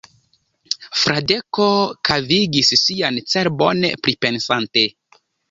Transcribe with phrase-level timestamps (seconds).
[1.01, 1.67] Fradeko
[2.09, 4.87] kavigis sian cerbon, pripensante.